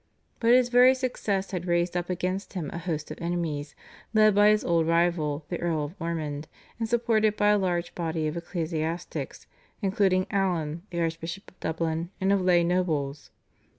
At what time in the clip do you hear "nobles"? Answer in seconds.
12.63-13.29